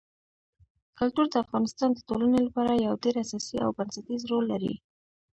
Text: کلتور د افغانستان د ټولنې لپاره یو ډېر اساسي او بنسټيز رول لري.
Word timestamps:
کلتور 0.99 1.25
د 1.29 1.35
افغانستان 1.43 1.89
د 1.93 1.99
ټولنې 2.07 2.39
لپاره 2.47 2.71
یو 2.85 2.93
ډېر 3.03 3.15
اساسي 3.23 3.57
او 3.65 3.69
بنسټيز 3.77 4.21
رول 4.31 4.43
لري. 4.53 4.73